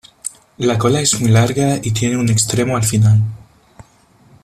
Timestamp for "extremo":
2.31-2.75